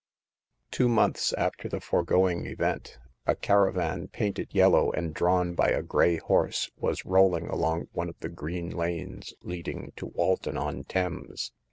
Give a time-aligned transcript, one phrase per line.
[0.71, 5.83] Two months after the foregoing event, a cara van, painted yellow and drawn by a
[5.83, 11.51] gray horse, was rolling along one of the green lanes leading to Walton on Thames.